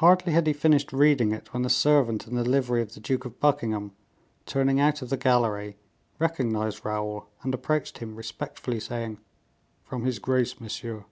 [0.00, 3.26] Hardly had he finished reading it, when a servant in the livery of the Duke
[3.26, 3.92] of Buckingham,
[4.46, 5.76] turning out of the gallery,
[6.18, 9.18] recognized Raoul, and approached him respectfully, saying,
[9.84, 11.04] "From his Grace, monsieur."